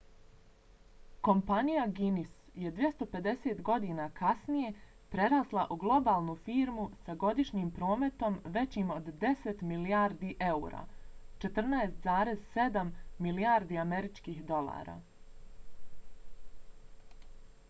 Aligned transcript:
kompanija 1.25 1.81
guinness 1.97 2.37
je 2.61 2.69
250 2.77 3.59
godina 3.67 4.07
kasnije 4.19 4.71
prerasla 5.15 5.65
u 5.75 5.75
globalnu 5.83 6.35
firmu 6.47 6.85
sa 7.05 7.15
godišnjim 7.25 7.69
prometom 7.75 8.39
većim 8.55 8.89
od 8.95 9.11
10 9.25 9.61
milijardi 9.73 10.33
eura 10.49 10.81
14,7 11.45 12.91
milijardi 13.27 13.77
američkih 13.85 14.41
dolara 14.55 14.97